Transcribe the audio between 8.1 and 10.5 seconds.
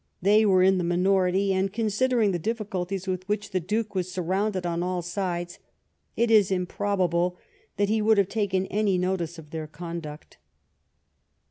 have taken any notice of their conduct.